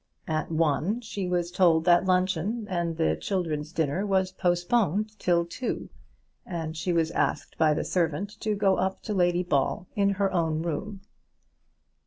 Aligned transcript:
At 0.27 0.51
one 0.51 0.99
she 1.01 1.27
was 1.27 1.51
told 1.51 1.85
that 1.85 2.05
luncheon 2.05 2.65
and 2.67 2.97
the 2.97 3.15
children's 3.15 3.71
dinner 3.71 4.03
was 4.03 4.31
postponed 4.31 5.11
till 5.19 5.45
two, 5.45 5.89
and 6.43 6.75
she 6.75 6.91
was 6.91 7.11
asked 7.11 7.55
by 7.59 7.75
the 7.75 7.85
servant 7.85 8.39
to 8.39 8.55
go 8.55 8.77
up 8.77 9.03
to 9.03 9.13
Lady 9.13 9.43
Ball 9.43 9.85
in 9.95 10.09
her 10.17 10.31
own 10.33 10.63
room. 10.63 11.01